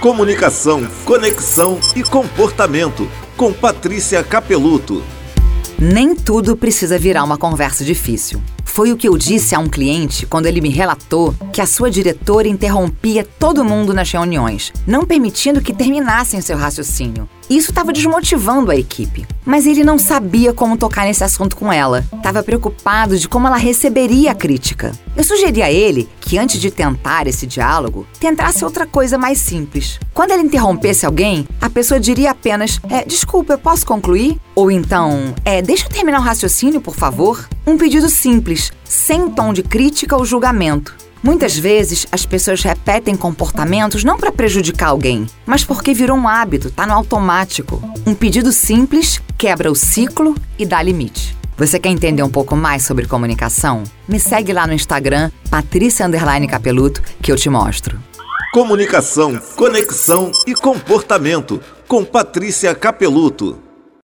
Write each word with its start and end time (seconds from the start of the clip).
Comunicação, 0.00 0.86
conexão 1.06 1.80
e 1.96 2.02
comportamento. 2.02 3.08
Com 3.34 3.52
Patrícia 3.52 4.22
Capeluto. 4.22 5.02
Nem 5.78 6.14
tudo 6.14 6.54
precisa 6.54 6.98
virar 6.98 7.24
uma 7.24 7.38
conversa 7.38 7.82
difícil. 7.82 8.40
Foi 8.64 8.92
o 8.92 8.96
que 8.96 9.08
eu 9.08 9.16
disse 9.16 9.54
a 9.54 9.58
um 9.58 9.68
cliente 9.68 10.26
quando 10.26 10.46
ele 10.46 10.60
me 10.60 10.68
relatou 10.68 11.34
que 11.50 11.62
a 11.62 11.66
sua 11.66 11.90
diretora 11.90 12.46
interrompia 12.46 13.26
todo 13.38 13.64
mundo 13.64 13.94
nas 13.94 14.10
reuniões, 14.12 14.70
não 14.86 15.04
permitindo 15.04 15.62
que 15.62 15.72
terminassem 15.72 16.42
seu 16.42 16.58
raciocínio. 16.58 17.26
Isso 17.48 17.70
estava 17.70 17.92
desmotivando 17.92 18.70
a 18.70 18.76
equipe. 18.76 19.26
Mas 19.44 19.66
ele 19.66 19.84
não 19.84 19.98
sabia 19.98 20.52
como 20.52 20.76
tocar 20.76 21.04
nesse 21.04 21.22
assunto 21.22 21.56
com 21.56 21.72
ela. 21.72 22.04
Estava 22.12 22.42
preocupado 22.42 23.16
de 23.16 23.28
como 23.28 23.46
ela 23.46 23.56
receberia 23.56 24.32
a 24.32 24.34
crítica. 24.34 24.92
Eu 25.16 25.22
sugeri 25.22 25.62
a 25.62 25.70
ele 25.70 26.08
que, 26.20 26.36
antes 26.36 26.60
de 26.60 26.70
tentar 26.70 27.26
esse 27.28 27.46
diálogo, 27.46 28.06
tentasse 28.18 28.64
outra 28.64 28.86
coisa 28.86 29.16
mais 29.16 29.38
simples. 29.38 30.00
Quando 30.12 30.32
ele 30.32 30.42
interrompesse 30.42 31.06
alguém, 31.06 31.46
a 31.60 31.70
pessoa 31.70 32.00
diria 32.00 32.32
apenas: 32.32 32.80
é, 32.90 33.04
Desculpa, 33.04 33.52
eu 33.52 33.58
posso 33.58 33.86
concluir? 33.86 34.40
Ou 34.54 34.70
então, 34.70 35.34
é, 35.44 35.62
Deixa 35.62 35.86
eu 35.86 35.90
terminar 35.90 36.18
o 36.20 36.24
raciocínio, 36.24 36.80
por 36.80 36.96
favor? 36.96 37.48
Um 37.66 37.76
pedido 37.76 38.08
simples, 38.08 38.72
sem 38.84 39.30
tom 39.30 39.52
de 39.52 39.62
crítica 39.62 40.16
ou 40.16 40.24
julgamento. 40.24 41.05
Muitas 41.26 41.58
vezes 41.58 42.06
as 42.12 42.24
pessoas 42.24 42.62
repetem 42.62 43.16
comportamentos 43.16 44.04
não 44.04 44.16
para 44.16 44.30
prejudicar 44.30 44.90
alguém, 44.90 45.26
mas 45.44 45.64
porque 45.64 45.92
virou 45.92 46.16
um 46.16 46.28
hábito, 46.28 46.70
tá 46.70 46.86
no 46.86 46.92
automático. 46.92 47.82
Um 48.06 48.14
pedido 48.14 48.52
simples 48.52 49.20
quebra 49.36 49.68
o 49.68 49.74
ciclo 49.74 50.36
e 50.56 50.64
dá 50.64 50.80
limite. 50.80 51.36
Você 51.58 51.80
quer 51.80 51.88
entender 51.88 52.22
um 52.22 52.30
pouco 52.30 52.54
mais 52.54 52.84
sobre 52.84 53.08
comunicação? 53.08 53.82
Me 54.06 54.20
segue 54.20 54.52
lá 54.52 54.68
no 54.68 54.72
Instagram, 54.72 55.32
Patrícia 55.50 56.08
Capeluto, 56.48 57.02
que 57.20 57.32
eu 57.32 57.36
te 57.36 57.50
mostro. 57.50 57.98
Comunicação, 58.52 59.36
conexão 59.56 60.30
e 60.46 60.54
comportamento 60.54 61.60
com 61.88 62.04
Patrícia 62.04 62.72
Capeluto. 62.72 63.65